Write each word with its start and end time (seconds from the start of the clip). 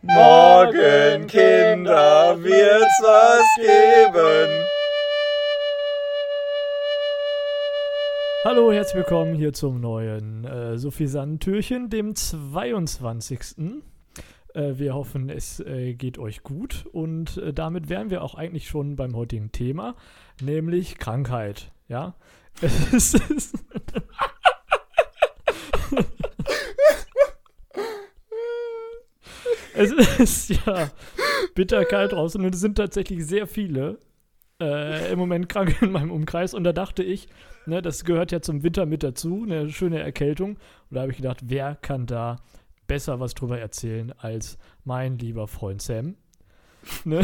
Morgen, 0.00 1.26
Kinder, 1.26 2.36
wird's 2.40 3.02
was 3.02 3.56
geben. 3.56 4.64
Hallo, 8.44 8.70
herzlich 8.70 8.94
willkommen 8.94 9.34
hier 9.34 9.52
zum 9.52 9.80
neuen 9.80 10.44
äh, 10.44 10.78
Sophisan-Türchen, 10.78 11.90
dem 11.90 12.14
22. 12.14 13.40
Äh, 14.54 14.78
wir 14.78 14.94
hoffen, 14.94 15.30
es 15.30 15.58
äh, 15.58 15.94
geht 15.94 16.18
euch 16.18 16.44
gut 16.44 16.86
und 16.92 17.38
äh, 17.38 17.52
damit 17.52 17.88
wären 17.88 18.10
wir 18.10 18.22
auch 18.22 18.36
eigentlich 18.36 18.68
schon 18.68 18.94
beim 18.94 19.16
heutigen 19.16 19.50
Thema, 19.50 19.96
nämlich 20.40 20.98
Krankheit. 20.98 21.72
Ja, 21.88 22.14
es 22.92 23.14
ist. 23.14 23.64
Es 29.78 30.18
ist 30.18 30.66
ja 30.66 30.90
bitterkalt 31.54 32.12
draußen 32.12 32.44
und 32.44 32.54
es 32.54 32.60
sind 32.60 32.76
tatsächlich 32.76 33.26
sehr 33.26 33.46
viele 33.46 33.98
äh, 34.60 35.12
im 35.12 35.18
Moment 35.18 35.48
krank 35.48 35.80
in 35.82 35.92
meinem 35.92 36.10
Umkreis 36.10 36.54
und 36.54 36.64
da 36.64 36.72
dachte 36.72 37.02
ich, 37.02 37.28
ne, 37.66 37.80
das 37.82 38.04
gehört 38.04 38.32
ja 38.32 38.40
zum 38.40 38.62
Winter 38.62 38.86
mit 38.86 39.02
dazu, 39.02 39.44
eine 39.44 39.70
schöne 39.70 40.00
Erkältung. 40.00 40.50
Und 40.90 40.94
da 40.94 41.02
habe 41.02 41.12
ich 41.12 41.18
gedacht, 41.18 41.40
wer 41.44 41.76
kann 41.76 42.06
da 42.06 42.36
besser 42.86 43.20
was 43.20 43.34
drüber 43.34 43.58
erzählen 43.58 44.12
als 44.18 44.58
mein 44.84 45.18
lieber 45.18 45.46
Freund 45.46 45.82
Sam? 45.82 46.16
Ne? 47.04 47.20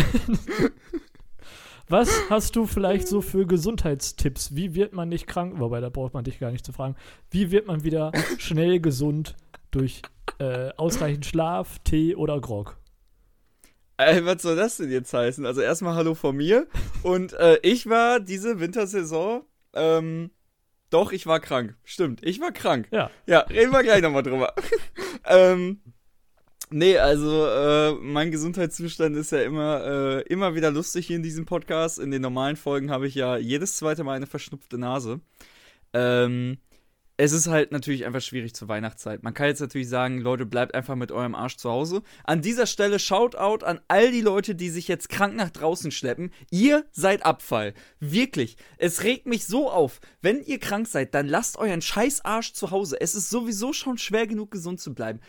Was 1.89 2.31
hast 2.31 2.57
du 2.57 2.67
vielleicht 2.67 3.09
so 3.09 3.21
für 3.21 3.47
Gesundheitstipps? 3.47 4.55
Wie 4.55 4.75
wird 4.75 4.95
man 4.95 5.11
nicht 5.11 5.27
krank? 5.27 5.59
Wobei, 5.59 5.81
da 5.81 5.91
braucht 5.91 6.15
man 6.15 6.25
dich 6.25 6.39
gar 6.39 6.51
nicht 6.51 6.65
zu 6.65 6.73
fragen. 6.73 6.97
Wie 7.31 7.51
wird 7.51 7.67
man 7.67 7.85
wieder 7.85 8.11
schnell 8.39 8.81
gesund 8.81 9.37
durch 9.71 10.01
äh, 10.39 10.71
ausreichend 10.77 11.27
Schlaf, 11.27 11.79
Tee 11.85 12.15
oder 12.15 12.41
Grog? 12.41 12.77
Ey, 13.97 14.25
was 14.25 14.43
soll 14.43 14.57
das 14.57 14.79
denn 14.79 14.91
jetzt 14.91 15.13
heißen? 15.13 15.47
Also 15.47 15.61
erstmal 15.61 15.95
Hallo 15.95 16.15
von 16.15 16.37
mir. 16.37 16.67
Und 17.03 17.33
äh, 17.35 17.59
ich 17.63 17.89
war 17.89 18.19
diese 18.19 18.59
Wintersaison, 18.59 19.43
ähm, 19.73 20.31
doch, 20.91 21.13
ich 21.13 21.27
war 21.27 21.41
krank. 21.41 21.77
Stimmt, 21.85 22.21
ich 22.25 22.41
war 22.41 22.53
krank. 22.53 22.89
Ja. 22.91 23.11
Ja, 23.27 23.41
reden 23.41 23.73
wir 23.73 23.83
gleich 23.83 24.03
nochmal 24.03 24.23
drüber. 24.23 24.55
ähm, 25.27 25.81
nee, 26.71 26.99
also 26.99 27.47
äh, 27.47 27.93
mein 27.95 28.31
Gesundheitszustand 28.31 29.17
ist 29.17 29.33
ja 29.33 29.43
immer, 29.43 29.85
äh, 29.85 30.21
immer 30.23 30.55
wieder 30.55 30.71
lustig 30.71 31.07
hier 31.07 31.17
in 31.17 31.23
diesem 31.23 31.47
Podcast. 31.47 31.99
In 31.99 32.11
den 32.11 32.23
normalen 32.23 32.57
Folgen 32.57 32.91
habe 32.91 33.07
ich 33.07 33.15
ja 33.15 33.37
jedes 33.37 33.77
zweite 33.77 34.05
Mal 34.05 34.15
eine 34.15 34.27
verschnupfte 34.27 34.79
Nase. 34.79 35.21
Ähm, 35.93 36.59
es 37.17 37.33
ist 37.33 37.47
halt 37.47 37.71
natürlich 37.71 38.05
einfach 38.07 38.21
schwierig 38.21 38.55
zur 38.55 38.67
Weihnachtszeit. 38.67 39.23
Man 39.23 39.35
kann 39.35 39.47
jetzt 39.47 39.61
natürlich 39.61 39.89
sagen, 39.89 40.21
Leute, 40.21 40.47
bleibt 40.47 40.75
einfach 40.75 40.97
mit 40.97 41.13
eurem 41.13 41.37
Arsch 41.37 41.57
zu 41.57 41.71
Hause. 41.71 42.03
An 42.25 42.43
dieser 42.43 42.67
Stelle 42.67 42.99
Shoutout 42.99 43.65
an 43.65 43.81
all 43.87 44.11
die 44.11 44.21
Leute, 44.21 44.57
die 44.57 44.69
sich 44.69 44.89
jetzt 44.89 45.09
krank 45.09 45.37
nach 45.37 45.51
draußen 45.51 45.93
schleppen. 45.93 46.33
Ihr 46.51 46.85
seid 46.91 47.25
Abfall. 47.25 47.75
Wirklich. 48.01 48.57
Es 48.79 49.05
regt 49.05 49.27
mich 49.27 49.47
so 49.47 49.71
auf. 49.71 50.01
Wenn 50.23 50.43
ihr 50.43 50.59
krank 50.59 50.89
seid, 50.89 51.15
dann 51.15 51.29
lasst 51.29 51.57
euren 51.57 51.83
scheiß 51.83 52.25
Arsch 52.25 52.53
zu 52.53 52.73
Hause. 52.73 53.01
Es 53.01 53.15
ist 53.15 53.31
sowieso 53.31 53.73
schon 53.73 53.97
schwer 53.97 54.27
genug, 54.27 54.51
gesund 54.51 54.81
zu 54.81 54.93
bleiben. 54.93 55.21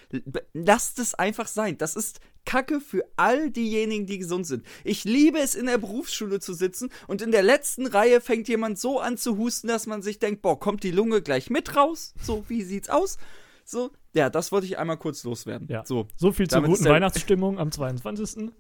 Lasst 0.54 0.98
es 0.98 1.14
einfach 1.14 1.48
sein. 1.48 1.78
Das 1.78 1.96
ist 1.96 2.20
Kacke 2.46 2.80
für 2.80 3.04
all 3.16 3.50
diejenigen, 3.50 4.06
die 4.06 4.20
gesund 4.20 4.48
sind. 4.48 4.66
Ich 4.84 5.04
liebe 5.04 5.40
es, 5.40 5.56
in 5.56 5.66
der 5.66 5.78
Berufsschule 5.78 6.40
zu 6.40 6.54
sitzen 6.54 6.90
und 7.08 7.22
in 7.22 7.32
der 7.32 7.44
letzten 7.44 7.88
Reihe 7.88 8.22
fängt 8.22 8.48
jemand 8.48 8.80
so 8.80 9.00
an 9.00 9.18
zu 9.18 9.38
husten, 9.38 9.68
dass 9.68 9.88
man 9.88 10.02
sich 10.02 10.20
denkt, 10.20 10.42
boah, 10.42 10.60
kommt 10.60 10.84
die 10.84 10.92
Lunge 10.92 11.22
gleich 11.22 11.50
mit 11.50 11.76
raus? 11.76 12.14
So, 12.22 12.46
wie 12.48 12.64
sieht's 12.64 12.90
aus? 12.90 13.18
So, 13.66 13.92
ja, 14.14 14.30
das 14.30 14.52
wollte 14.52 14.68
ich 14.68 14.78
einmal 14.78 14.98
kurz 14.98 15.24
loswerden. 15.24 15.68
Ja. 15.70 15.84
So, 15.86 16.08
So 16.16 16.32
viel 16.32 16.48
zur 16.48 16.62
guten 16.62 16.86
Weihnachtsstimmung 16.86 17.60
am 17.60 17.72
22. 17.72 18.52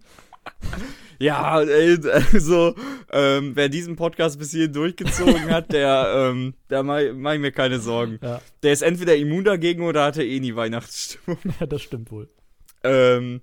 Ja, 1.18 1.62
ey, 1.62 1.98
also, 2.12 2.76
ähm, 3.12 3.56
wer 3.56 3.70
diesen 3.70 3.96
Podcast 3.96 4.38
bis 4.38 4.52
hierhin 4.52 4.74
durchgezogen 4.74 5.50
hat, 5.50 5.72
der, 5.72 6.14
ähm, 6.34 6.56
da 6.68 6.84
mache 6.84 7.14
mach 7.14 7.34
ich 7.34 7.40
mir 7.40 7.52
keine 7.52 7.80
Sorgen. 7.80 8.20
Ja. 8.22 8.42
Der 8.64 8.74
ist 8.74 8.82
entweder 8.82 9.16
immun 9.16 9.46
dagegen 9.46 9.84
oder 9.84 10.04
hatte 10.04 10.24
eh 10.24 10.40
nie 10.40 10.56
Weihnachtsstimmung. 10.56 11.40
ja, 11.60 11.66
das 11.66 11.82
stimmt 11.82 12.12
wohl. 12.12 12.30
Ähm, 12.84 13.42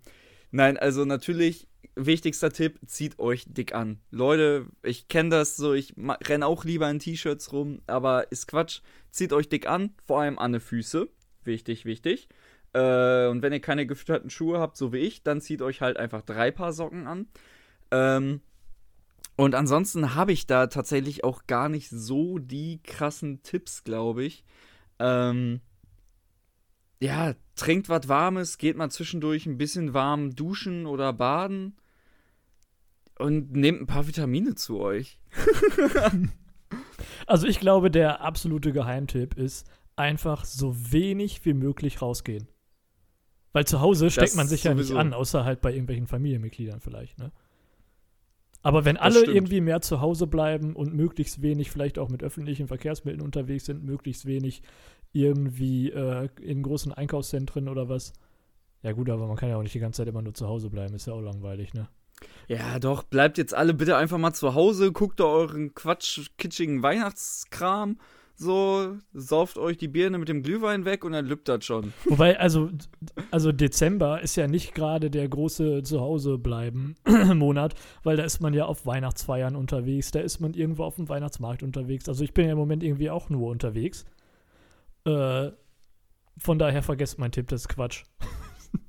nein, 0.53 0.77
also 0.79 1.05
natürlich, 1.05 1.67
wichtigster 1.97 2.53
Tipp, 2.53 2.79
zieht 2.87 3.19
euch 3.19 3.45
dick 3.47 3.75
an. 3.75 4.01
Leute, 4.11 4.67
ich 4.83 5.09
kenne 5.09 5.31
das 5.31 5.57
so, 5.57 5.75
ich 5.75 5.95
renne 5.99 6.47
auch 6.47 6.65
lieber 6.65 6.89
in 6.89 7.01
T-Shirts 7.01 7.53
rum, 7.53 7.83
aber 7.87 8.31
ist 8.31 8.47
Quatsch. 8.47 8.81
Zieht 9.11 9.33
euch 9.33 9.49
dick 9.49 9.69
an, 9.69 9.95
vor 10.07 10.21
allem 10.21 10.39
an 10.39 10.53
die 10.53 10.61
Füße. 10.61 11.09
Wichtig, 11.45 11.85
wichtig. 11.85 12.29
Äh, 12.73 13.27
und 13.27 13.43
wenn 13.43 13.53
ihr 13.53 13.61
keine 13.61 13.87
gefütterten 13.87 14.31
Schuhe 14.31 14.59
habt, 14.59 14.77
so 14.77 14.93
wie 14.93 14.99
ich, 14.99 15.23
dann 15.23 15.41
zieht 15.41 15.61
euch 15.61 15.81
halt 15.81 15.97
einfach 15.97 16.23
drei 16.23 16.51
Paar 16.51 16.73
Socken 16.73 17.07
an. 17.07 17.27
Ähm, 17.91 18.41
und 19.37 19.55
ansonsten 19.55 20.15
habe 20.15 20.33
ich 20.33 20.47
da 20.47 20.67
tatsächlich 20.67 21.25
auch 21.25 21.47
gar 21.47 21.69
nicht 21.69 21.91
so 21.91 22.39
die 22.39 22.81
krassen 22.83 23.43
Tipps, 23.43 23.85
glaube 23.85 24.25
ich. 24.25 24.45
Ähm, 24.99 25.61
ja, 27.03 27.35
trinkt 27.57 27.89
was 27.89 28.09
Warmes, 28.09 28.59
geht 28.59 28.77
mal 28.77 28.89
zwischendurch 28.89 29.47
ein 29.47 29.59
bisschen 29.59 29.93
warm 29.93 30.37
duschen 30.37 30.87
oder 30.87 31.13
baden 31.13 31.77
und 33.19 33.53
nehmt 33.53 33.81
ein 33.81 33.87
paar 33.89 34.07
Vitamine 34.07 34.55
zu 34.55 34.79
euch. 34.79 35.19
also 37.27 37.49
ich 37.49 37.59
glaube, 37.59 37.91
der 37.91 38.21
absolute 38.21 38.73
Geheimtipp 38.73 39.35
ist 39.37 39.69
einfach 39.97 40.45
so 40.45 40.93
wenig 40.93 41.45
wie 41.45 41.55
möglich 41.55 42.01
rausgehen. 42.01 42.47
Weil 43.53 43.67
zu 43.67 43.81
Hause 43.81 44.09
steckt 44.09 44.29
Das 44.29 44.37
man 44.37 44.47
sich 44.47 44.62
ja 44.62 44.73
nicht 44.73 44.93
an, 44.93 45.12
außer 45.12 45.45
halt 45.45 45.61
bei 45.61 45.73
irgendwelchen 45.73 46.07
Familienmitgliedern 46.07 46.81
vielleicht, 46.81 47.19
ne? 47.19 47.33
Aber 48.62 48.84
wenn 48.84 48.97
alle 48.97 49.25
irgendwie 49.25 49.61
mehr 49.61 49.81
zu 49.81 50.00
Hause 50.00 50.27
bleiben 50.27 50.75
und 50.77 50.95
möglichst 50.95 51.43
wenig 51.43 51.71
vielleicht 51.71 51.99
auch 51.99 52.09
mit 52.09 52.23
öffentlichen 52.23 52.69
Verkehrsmitteln 52.69 53.21
unterwegs 53.21 53.67
sind, 53.67 53.84
möglichst 53.84 54.25
wenig 54.25 54.62
irgendwie 55.12 55.91
äh, 55.91 56.28
in 56.41 56.62
großen 56.62 56.93
Einkaufszentren 56.93 57.69
oder 57.69 57.89
was. 57.89 58.12
Ja 58.83 58.93
gut, 58.93 59.11
aber 59.11 59.27
man 59.27 59.37
kann 59.37 59.49
ja 59.49 59.56
auch 59.56 59.62
nicht 59.62 59.75
die 59.75 59.81
ganze 59.81 59.99
Zeit 59.99 60.09
immer 60.09 60.23
nur 60.23 60.34
zu 60.34 60.47
Hause 60.47 60.71
bleiben, 60.71 60.95
ist 60.95 61.06
ja 61.06 61.12
auch 61.12 61.21
langweilig, 61.21 61.75
ne? 61.75 61.89
Ja, 62.47 62.78
doch, 62.78 63.03
bleibt 63.03 63.39
jetzt 63.39 63.55
alle 63.55 63.75
bitte 63.75 63.97
einfach 63.97 64.19
mal 64.19 64.33
zu 64.33 64.55
Hause, 64.55 64.93
guckt 64.93 65.19
da 65.19 65.25
euren 65.25 65.75
Quatsch, 65.75 66.31
kitschigen 66.39 66.83
Weihnachtskram, 66.83 67.99
so, 68.34 68.97
sauft 69.12 69.59
euch 69.59 69.76
die 69.76 69.88
Birne 69.88 70.19
mit 70.19 70.28
dem 70.28 70.43
Glühwein 70.43 70.84
weg 70.84 71.04
und 71.04 71.12
dann 71.12 71.26
lübt 71.26 71.48
das 71.48 71.65
schon. 71.65 71.93
Wobei, 72.04 72.38
also, 72.38 72.70
also 73.31 73.53
Dezember 73.53 74.20
ist 74.20 74.37
ja 74.37 74.48
nicht 74.48 74.75
gerade 74.75 75.10
der 75.10 75.28
große 75.28 75.82
Zuhausebleiben 75.82 76.97
Monat, 77.34 77.75
weil 78.03 78.16
da 78.16 78.25
ist 78.25 78.41
man 78.41 78.54
ja 78.54 78.66
auf 78.66 78.87
Weihnachtsfeiern 78.87 79.56
unterwegs, 79.56 80.10
da 80.10 80.20
ist 80.20 80.41
man 80.41 80.54
irgendwo 80.54 80.84
auf 80.84 80.97
dem 80.97 81.09
Weihnachtsmarkt 81.09 81.62
unterwegs. 81.62 82.09
Also 82.09 82.25
ich 82.25 82.34
bin 82.34 82.47
ja 82.47 82.53
im 82.53 82.59
Moment 82.59 82.82
irgendwie 82.82 83.10
auch 83.10 83.31
nur 83.31 83.50
unterwegs. 83.50 84.04
Äh, 85.04 85.50
von 86.38 86.59
daher 86.59 86.82
vergesst 86.82 87.19
mein 87.19 87.32
Tipp, 87.32 87.49
das 87.49 87.62
ist 87.62 87.69
Quatsch. 87.69 88.04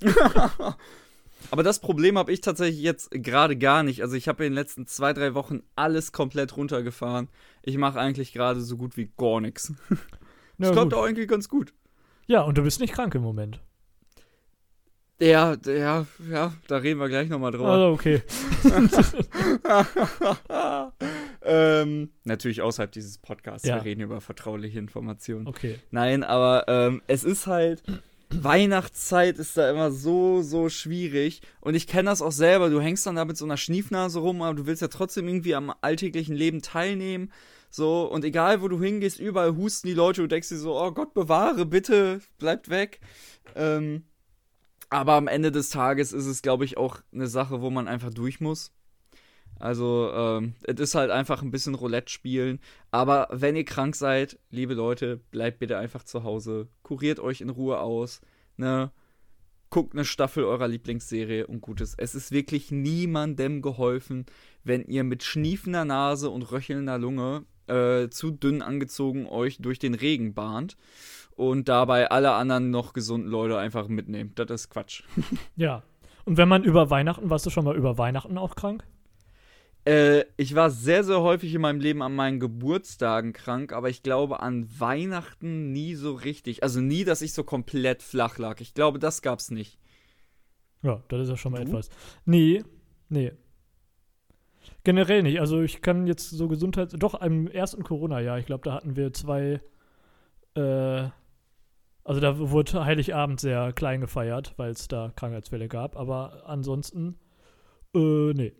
Aber 1.50 1.62
das 1.62 1.80
Problem 1.80 2.18
habe 2.18 2.32
ich 2.32 2.40
tatsächlich 2.40 2.82
jetzt 2.82 3.10
gerade 3.10 3.56
gar 3.56 3.82
nicht. 3.82 4.02
Also 4.02 4.16
ich 4.16 4.28
habe 4.28 4.44
in 4.44 4.52
den 4.52 4.56
letzten 4.56 4.86
zwei, 4.86 5.12
drei 5.12 5.34
Wochen 5.34 5.62
alles 5.76 6.12
komplett 6.12 6.56
runtergefahren. 6.56 7.28
Ich 7.62 7.78
mache 7.78 7.98
eigentlich 7.98 8.32
gerade 8.32 8.60
so 8.60 8.76
gut 8.76 8.96
wie 8.96 9.10
gar 9.16 9.40
nichts. 9.40 9.72
Das 10.56 10.70
klappt 10.70 10.92
gut. 10.92 11.00
auch 11.00 11.04
irgendwie 11.04 11.26
ganz 11.26 11.48
gut. 11.48 11.74
Ja, 12.28 12.42
und 12.42 12.56
du 12.56 12.62
bist 12.62 12.78
nicht 12.78 12.94
krank 12.94 13.12
im 13.16 13.22
Moment. 13.22 13.58
Ja, 15.20 15.56
ja, 15.64 16.06
ja, 16.30 16.54
da 16.66 16.76
reden 16.78 16.98
wir 16.98 17.08
gleich 17.08 17.28
nochmal 17.28 17.52
drüber. 17.52 17.70
Also 17.70 17.92
okay. 17.92 18.22
ähm, 21.42 22.10
natürlich 22.24 22.62
außerhalb 22.62 22.90
dieses 22.90 23.18
Podcasts. 23.18 23.66
Ja. 23.66 23.76
Wir 23.76 23.84
reden 23.84 24.00
über 24.00 24.20
vertrauliche 24.20 24.78
Informationen. 24.78 25.46
Okay. 25.46 25.78
Nein, 25.90 26.24
aber 26.24 26.64
ähm, 26.66 27.02
es 27.06 27.22
ist 27.22 27.46
halt. 27.46 27.82
Weihnachtszeit 28.42 29.38
ist 29.38 29.56
da 29.56 29.70
immer 29.70 29.90
so, 29.90 30.42
so 30.42 30.68
schwierig. 30.68 31.42
Und 31.60 31.74
ich 31.74 31.86
kenne 31.86 32.10
das 32.10 32.22
auch 32.22 32.32
selber. 32.32 32.70
Du 32.70 32.80
hängst 32.80 33.06
dann 33.06 33.16
da 33.16 33.24
mit 33.24 33.36
so 33.36 33.44
einer 33.44 33.56
Schniefnase 33.56 34.18
rum, 34.18 34.42
aber 34.42 34.54
du 34.54 34.66
willst 34.66 34.82
ja 34.82 34.88
trotzdem 34.88 35.28
irgendwie 35.28 35.54
am 35.54 35.72
alltäglichen 35.80 36.34
Leben 36.34 36.62
teilnehmen. 36.62 37.30
So, 37.70 38.04
und 38.04 38.24
egal 38.24 38.62
wo 38.62 38.68
du 38.68 38.80
hingehst, 38.80 39.18
überall 39.18 39.56
husten 39.56 39.88
die 39.88 39.94
Leute. 39.94 40.22
Du 40.22 40.28
denkst 40.28 40.48
dir 40.48 40.58
so, 40.58 40.80
oh 40.80 40.92
Gott 40.92 41.14
bewahre, 41.14 41.66
bitte, 41.66 42.20
bleibt 42.38 42.70
weg. 42.70 43.00
Ähm, 43.54 44.04
aber 44.90 45.14
am 45.14 45.28
Ende 45.28 45.50
des 45.50 45.70
Tages 45.70 46.12
ist 46.12 46.26
es, 46.26 46.42
glaube 46.42 46.64
ich, 46.64 46.76
auch 46.76 47.00
eine 47.12 47.26
Sache, 47.26 47.60
wo 47.60 47.70
man 47.70 47.88
einfach 47.88 48.14
durch 48.14 48.40
muss. 48.40 48.72
Also, 49.58 50.10
ähm, 50.12 50.54
es 50.62 50.80
ist 50.80 50.94
halt 50.94 51.10
einfach 51.10 51.42
ein 51.42 51.50
bisschen 51.50 51.74
Roulette 51.74 52.10
spielen. 52.10 52.60
Aber 52.90 53.28
wenn 53.30 53.56
ihr 53.56 53.64
krank 53.64 53.96
seid, 53.96 54.38
liebe 54.50 54.74
Leute, 54.74 55.18
bleibt 55.30 55.58
bitte 55.58 55.78
einfach 55.78 56.04
zu 56.04 56.24
Hause. 56.24 56.68
Kuriert 56.82 57.20
euch 57.20 57.40
in 57.40 57.50
Ruhe 57.50 57.80
aus. 57.80 58.20
Ne? 58.56 58.90
Guckt 59.70 59.94
eine 59.94 60.04
Staffel 60.04 60.44
eurer 60.44 60.68
Lieblingsserie 60.68 61.46
und 61.46 61.60
Gutes. 61.60 61.94
Es 61.96 62.14
ist 62.14 62.30
wirklich 62.30 62.70
niemandem 62.70 63.62
geholfen, 63.62 64.26
wenn 64.62 64.84
ihr 64.84 65.04
mit 65.04 65.22
schniefender 65.22 65.84
Nase 65.84 66.30
und 66.30 66.42
röchelnder 66.52 66.98
Lunge 66.98 67.44
äh, 67.66 68.08
zu 68.08 68.30
dünn 68.30 68.62
angezogen 68.62 69.26
euch 69.26 69.58
durch 69.58 69.78
den 69.78 69.94
Regen 69.94 70.34
bahnt 70.34 70.76
und 71.36 71.68
dabei 71.68 72.10
alle 72.10 72.32
anderen 72.32 72.70
noch 72.70 72.92
gesunden 72.92 73.30
Leute 73.30 73.58
einfach 73.58 73.88
mitnehmt. 73.88 74.38
Das 74.38 74.50
ist 74.50 74.70
Quatsch. 74.70 75.02
Ja. 75.56 75.82
Und 76.24 76.38
wenn 76.38 76.48
man 76.48 76.64
über 76.64 76.88
Weihnachten, 76.88 77.28
warst 77.28 77.44
du 77.44 77.50
schon 77.50 77.66
mal 77.66 77.76
über 77.76 77.98
Weihnachten 77.98 78.38
auch 78.38 78.54
krank? 78.54 78.84
Äh, 79.86 80.24
ich 80.36 80.54
war 80.54 80.70
sehr, 80.70 81.04
sehr 81.04 81.20
häufig 81.20 81.54
in 81.54 81.60
meinem 81.60 81.80
Leben 81.80 82.02
an 82.02 82.14
meinen 82.14 82.40
Geburtstagen 82.40 83.32
krank, 83.32 83.72
aber 83.72 83.90
ich 83.90 84.02
glaube 84.02 84.40
an 84.40 84.66
Weihnachten 84.78 85.72
nie 85.72 85.94
so 85.94 86.14
richtig. 86.14 86.62
Also 86.62 86.80
nie, 86.80 87.04
dass 87.04 87.22
ich 87.22 87.34
so 87.34 87.44
komplett 87.44 88.02
flach 88.02 88.38
lag. 88.38 88.60
Ich 88.60 88.74
glaube, 88.74 88.98
das 88.98 89.20
gab's 89.20 89.50
nicht. 89.50 89.78
Ja, 90.82 91.02
das 91.08 91.22
ist 91.22 91.28
ja 91.30 91.36
schon 91.36 91.52
mal 91.52 91.64
Du? 91.64 91.68
etwas. 91.68 91.90
Nee, 92.24 92.62
nee. 93.08 93.32
Generell 94.84 95.22
nicht. 95.22 95.40
Also 95.40 95.60
ich 95.62 95.82
kann 95.82 96.06
jetzt 96.06 96.30
so 96.30 96.48
Gesundheit. 96.48 96.90
Doch, 97.02 97.20
im 97.20 97.48
ersten 97.48 97.82
Corona-Jahr, 97.84 98.38
ich 98.38 98.46
glaube, 98.46 98.64
da 98.64 98.74
hatten 98.74 98.96
wir 98.96 99.12
zwei. 99.12 99.60
Äh, 100.54 101.08
also 102.06 102.20
da 102.20 102.38
wurde 102.38 102.84
Heiligabend 102.84 103.40
sehr 103.40 103.72
klein 103.72 104.02
gefeiert, 104.02 104.52
weil 104.58 104.72
es 104.72 104.88
da 104.88 105.10
Krankheitsfälle 105.16 105.68
gab. 105.68 105.96
Aber 105.96 106.42
ansonsten, 106.46 107.18
äh, 107.94 108.32
nee. 108.34 108.52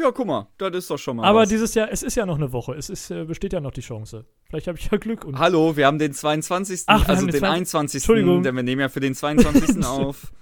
Ja, 0.00 0.12
guck 0.12 0.26
mal, 0.28 0.46
das 0.58 0.74
ist 0.76 0.90
doch 0.90 0.98
schon 0.98 1.16
mal 1.16 1.24
Aber 1.26 1.40
was. 1.40 1.48
dieses 1.48 1.74
Jahr, 1.74 1.88
es 1.90 2.04
ist 2.04 2.14
ja 2.14 2.24
noch 2.24 2.36
eine 2.36 2.52
Woche. 2.52 2.72
Es 2.74 2.88
ist, 2.88 3.10
äh, 3.10 3.24
besteht 3.24 3.52
ja 3.52 3.60
noch 3.60 3.72
die 3.72 3.80
Chance. 3.80 4.26
Vielleicht 4.48 4.68
habe 4.68 4.78
ich 4.78 4.88
ja 4.90 4.96
Glück. 4.96 5.24
Und 5.24 5.38
Hallo, 5.40 5.76
wir 5.76 5.86
haben 5.86 5.98
den 5.98 6.12
22. 6.12 6.84
Ach, 6.86 7.02
wir 7.02 7.08
also 7.08 7.26
den, 7.26 7.32
den 7.32 7.40
20. 7.40 7.54
21. 7.56 7.94
Entschuldigung. 8.02 8.42
Denn 8.44 8.54
wir 8.54 8.62
nehmen 8.62 8.80
ja 8.80 8.88
für 8.88 9.00
den 9.00 9.14
22. 9.16 9.84
auf. 9.84 10.32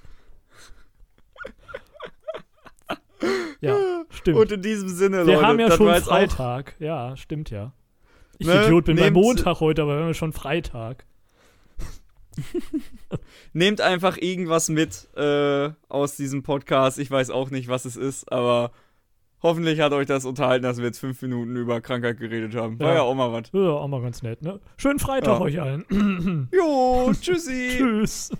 ja, 3.60 4.04
stimmt. 4.10 4.36
Und 4.38 4.52
in 4.52 4.62
diesem 4.62 4.88
Sinne, 4.90 5.26
wir 5.26 5.34
Leute, 5.36 5.46
haben 5.46 5.58
ja 5.60 5.70
schon 5.70 5.88
auch, 5.90 5.96
Freitag. 6.02 6.74
Ja, 6.78 7.16
stimmt 7.16 7.48
ja. 7.50 7.72
Ich 8.38 8.46
Ne, 8.46 8.64
Idiot 8.66 8.84
bin 8.84 8.96
bei 8.96 9.04
nehmt- 9.04 9.16
Montag 9.16 9.60
heute, 9.60 9.82
aber 9.82 9.94
wir 9.94 10.00
haben 10.00 10.08
ja 10.08 10.14
schon 10.14 10.34
Freitag. 10.34 11.06
Nehmt 13.54 13.80
einfach 13.80 14.18
irgendwas 14.18 14.68
mit 14.68 15.08
äh, 15.16 15.70
aus 15.88 16.16
diesem 16.16 16.42
Podcast. 16.42 16.98
Ich 16.98 17.10
weiß 17.10 17.30
auch 17.30 17.48
nicht, 17.50 17.68
was 17.68 17.86
es 17.86 17.96
ist, 17.96 18.30
aber 18.30 18.72
hoffentlich 19.42 19.80
hat 19.80 19.92
euch 19.92 20.06
das 20.06 20.24
unterhalten, 20.24 20.62
dass 20.64 20.78
wir 20.78 20.84
jetzt 20.86 20.98
fünf 20.98 21.20
Minuten 21.22 21.56
über 21.56 21.80
Krankheit 21.80 22.18
geredet 22.18 22.54
haben. 22.54 22.78
War 22.80 22.88
Ja. 22.88 22.94
ja, 22.96 23.02
auch 23.02 23.14
mal 23.14 23.32
was. 23.32 23.50
Ja, 23.52 23.60
auch 23.70 23.88
mal 23.88 24.00
ganz 24.02 24.22
nett, 24.22 24.42
ne? 24.42 24.60
Schönen 24.76 24.98
Freitag 24.98 25.38
Ja. 25.38 25.40
euch 25.40 25.60
allen. 25.60 26.48
Jo, 26.52 27.12
tschüssi. 27.20 27.68
Tschüss. 27.78 28.30